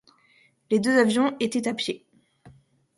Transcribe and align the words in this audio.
Les 0.71 0.79
deux 0.79 0.97
avions 0.97 1.37
étaient 1.39 1.67
à 1.67 1.75
pieds. 1.75 2.07